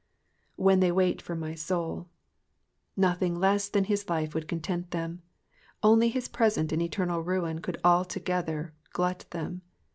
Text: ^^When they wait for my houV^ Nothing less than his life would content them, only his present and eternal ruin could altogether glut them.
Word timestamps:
^^When 0.57 0.79
they 0.79 0.91
wait 0.91 1.21
for 1.21 1.35
my 1.35 1.51
houV^ 1.51 2.07
Nothing 2.97 3.35
less 3.39 3.69
than 3.69 3.83
his 3.83 4.09
life 4.09 4.33
would 4.33 4.47
content 4.47 4.89
them, 4.89 5.21
only 5.83 6.09
his 6.09 6.27
present 6.27 6.71
and 6.71 6.81
eternal 6.81 7.19
ruin 7.21 7.59
could 7.61 7.77
altogether 7.85 8.73
glut 8.93 9.25
them. 9.29 9.61